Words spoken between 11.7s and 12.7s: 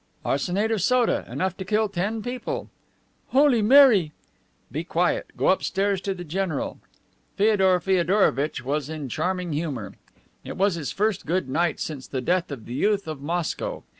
since the death of